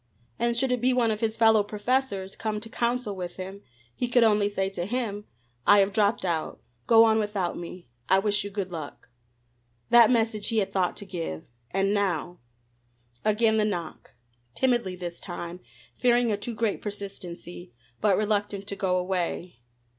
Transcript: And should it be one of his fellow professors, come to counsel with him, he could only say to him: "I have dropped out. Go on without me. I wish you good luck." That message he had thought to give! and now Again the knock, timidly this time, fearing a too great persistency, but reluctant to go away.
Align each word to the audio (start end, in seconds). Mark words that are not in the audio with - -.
And 0.39 0.57
should 0.57 0.71
it 0.71 0.81
be 0.81 0.93
one 0.93 1.11
of 1.11 1.19
his 1.19 1.37
fellow 1.37 1.61
professors, 1.61 2.35
come 2.35 2.59
to 2.61 2.69
counsel 2.69 3.15
with 3.15 3.35
him, 3.35 3.61
he 3.93 4.07
could 4.07 4.23
only 4.23 4.49
say 4.49 4.67
to 4.71 4.87
him: 4.87 5.25
"I 5.67 5.77
have 5.77 5.93
dropped 5.93 6.25
out. 6.25 6.59
Go 6.87 7.03
on 7.03 7.19
without 7.19 7.55
me. 7.55 7.87
I 8.09 8.17
wish 8.17 8.43
you 8.43 8.49
good 8.49 8.71
luck." 8.71 9.09
That 9.91 10.09
message 10.09 10.47
he 10.47 10.57
had 10.57 10.73
thought 10.73 10.97
to 10.97 11.05
give! 11.05 11.43
and 11.69 11.93
now 11.93 12.39
Again 13.23 13.57
the 13.57 13.63
knock, 13.63 14.15
timidly 14.55 14.95
this 14.95 15.19
time, 15.19 15.59
fearing 15.99 16.31
a 16.31 16.35
too 16.37 16.55
great 16.55 16.81
persistency, 16.81 17.71
but 17.99 18.17
reluctant 18.17 18.65
to 18.69 18.75
go 18.75 18.97
away. 18.97 19.59